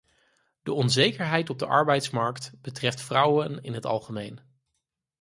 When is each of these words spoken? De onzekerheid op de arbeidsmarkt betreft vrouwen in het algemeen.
De 0.63 0.73
onzekerheid 0.73 1.49
op 1.49 1.59
de 1.59 1.65
arbeidsmarkt 1.65 2.51
betreft 2.61 3.01
vrouwen 3.01 3.61
in 3.63 3.73
het 3.73 3.85
algemeen. 3.85 4.39